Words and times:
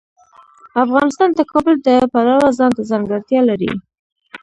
افغانستان 0.83 1.29
د 1.33 1.39
کابل 1.51 1.75
د 1.87 1.89
پلوه 2.11 2.49
ځانته 2.59 2.81
ځانګړتیا 2.91 3.41
لري. 3.49 3.71